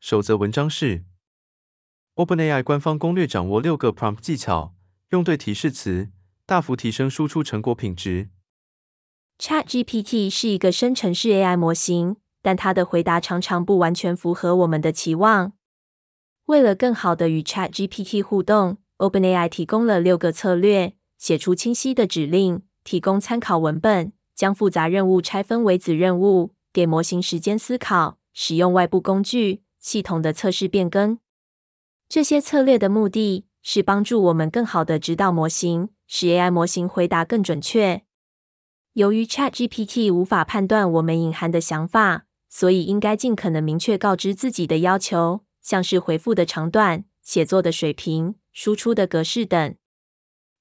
[0.00, 1.04] 首则文章是
[2.16, 4.74] OpenAI 官方攻略，掌握六个 prompt 技巧，
[5.10, 6.10] 用对提示词，
[6.44, 8.30] 大幅提升输出成果品质。
[9.38, 15.52] ChatGPT 是一个生成式 AI 模型，但它的回答常常不完全符合我们的期望。
[16.46, 20.94] 为了更好地与 ChatGPT 互动，OpenAI 提供了六个策略。
[21.18, 31.20] 写出清晰的指令，提供参考文本，将复杂任务拆分为子任务，给模型时间思考，使用外部工具，系统的测试变更。
[32.08, 38.02] 这些策略的目的是帮助我们更好的指导模型，使 AI 模型回答更准确。
[38.94, 49.76] 由于 ChatGPT 无法判断我们隐含的想法，所以应该尽可能明确告知自己的要求，像是回复的长短、写作的水平、输出的格式等。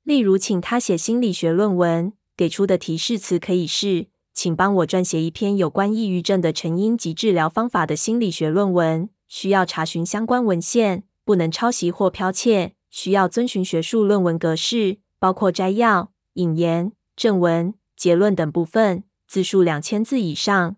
[0.04, 9.10] 例如，请他写心理学论文，给出的提示词可以是：“请帮我撰写一篇有关抑郁症的成因及治疗方法的心理学论文。
[9.28, 12.76] 需要查询相关文献，不能抄袭或剽窃。
[12.90, 20.78] 需要遵循学术论文格式，包括摘要、引言、正文、结论等部分，字数两千字以上。”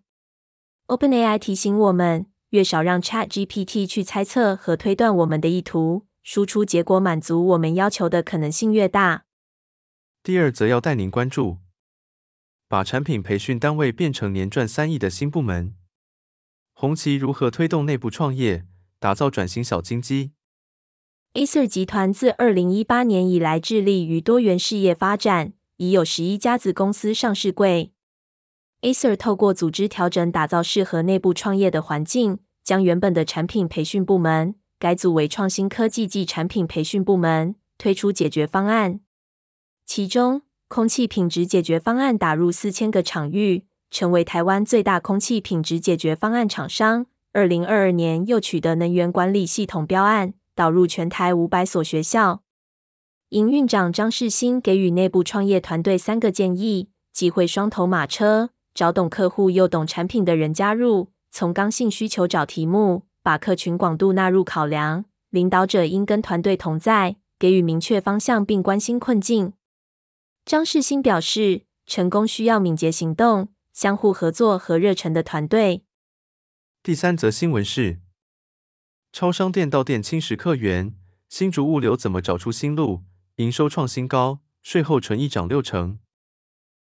[0.88, 6.08] OpenAI 提醒我们，越少让 ChatGPT 去猜测和推断我们的意图。
[6.24, 9.24] 输出结果满足我们要求的可能性越大。
[10.24, 11.60] 第二则要带您关注，
[12.68, 15.77] 把产品培训单位变成年赚三亿的新部门。
[16.80, 18.64] 红旗如何推动内部创业，
[19.00, 20.34] 打造转型小金鸡
[21.34, 27.94] ？Acer 集团自二零一八年以来致力于多元事业发展，已有十一家子公司上市柜。
[28.82, 34.54] Acer 透过组织调整，打造适合内部创业的环境，将原本的产品培训部门。
[34.78, 39.00] 改组为创新科技暨产品培训部门，推出解决方案。
[39.84, 47.06] 其中，空气品质解决方案打入四千个场域，成为台湾最大空气品质解决方案厂商。
[47.34, 52.42] 二零二二年又取得能源管理系统标案，导入全台五百所学校。
[53.30, 63.04] 营运长张世新给予内部创业团队三个建议：机会双头马车，找懂客户又懂产品的人加入，从刚性需求找题目。
[63.22, 69.52] 把客群广度纳入考量，领导者应跟团队同在，给予明确方向并关心困境。
[70.46, 75.84] 张世新表示，成功需要敏捷行动、相互合作和热忱的团队。
[76.82, 78.00] 第三则新闻是：
[79.12, 80.96] 超商店到店轻食客源，
[81.30, 83.04] 新竹物流怎么找出新路？
[83.36, 86.00] 营收创新高，税后纯益涨六成。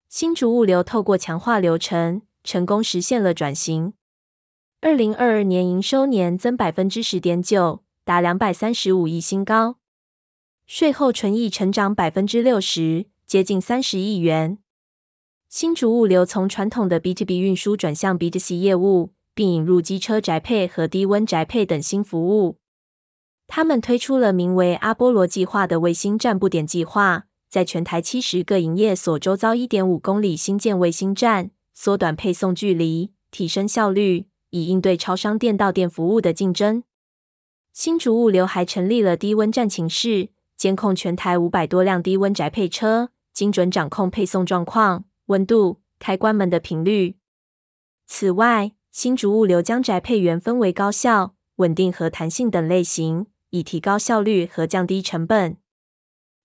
[0.09, 3.93] 新竹物流透过强化流程，成功实现了转型。
[4.81, 9.77] 二零二二年营收年增百分之十点九，达两百三十五亿新高，
[10.65, 14.57] 税后纯益成长百分之六十，接近三十亿元。
[15.55, 22.57] 新竹物流从传统的 B to B 运输转向 B to C 业务，并引入机车宅配和低温宅配等新服务。
[23.45, 34.25] 他们推出了名为“阿波罗计划”的卫星站布点计划，在全台七十个营业所周遭一点五公里新建卫星站，缩短配送距离，提升效率。
[34.49, 36.81] 以应对超商店到店服务的竞争，
[37.71, 47.17] 新竹物流还成立了低温站情室，监控全台五百多辆低温宅配车，精准掌控配送状况、温度、开关门的频率。
[48.05, 55.57] 此外，新竹物流将宅配员分为高效、稳定和弹性等类型，以提高效率和降低成本。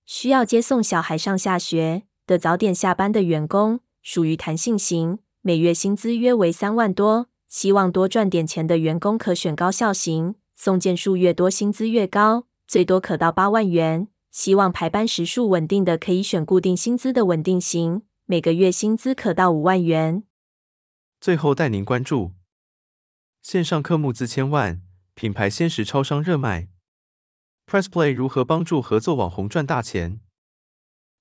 [0.07, 7.27] 需要接送小孩上下学的早点下班的员工，属于弹性型，每月薪资约为三万多。
[7.49, 14.09] 希望多赚点钱的员工可选高效型，送件数越多，薪资越高，最多可到八万元。
[14.31, 20.23] 希望排班时数稳定的，可以选固定薪资的稳定型，每个月薪资可到五万元。
[21.19, 22.35] 最后带您关注
[23.41, 24.83] 线上课募资千万，
[25.15, 26.69] 品牌鲜食超商热卖
[27.67, 30.21] ，Pressplay 如何帮助合作网红赚大钱？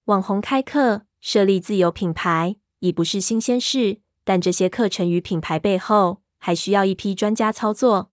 [0.04, 4.01] 网红开课设立自有品牌已不是新鲜事。
[4.25, 8.12] 但这些课程与品牌背后，还需要一批专家操作。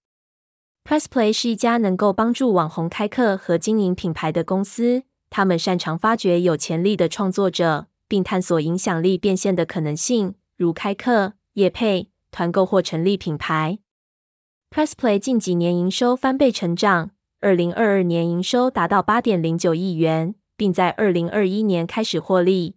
[0.85, 5.03] PressPlay 是一家能够帮助网红开课和经营品牌的公司。
[5.29, 13.81] 他们擅长发掘有潜力的创作者，并探索影响力变现的可能性，如开课、业配、团购或成立品牌。
[14.71, 22.77] PressPlay 近几年营收翻倍成长，二零二二年营收达到八点零九亿元，并在二零二一年开始获利。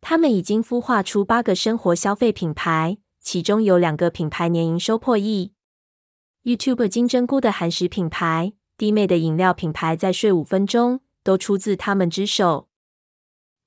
[0.00, 5.52] 他们已经孵化出八个生活消费品牌，其中有两个品牌年营收破亿。
[6.44, 12.67] YouTube 金针菇的韩食品牌、弟妹的饮料品牌，在睡五分钟都出自他们之手。